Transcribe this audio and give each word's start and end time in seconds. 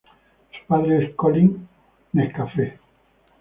Su 0.51 0.65
padre 0.65 1.05
es 1.05 1.15
Colin 1.15 1.67
Metcalfe. 2.13 2.79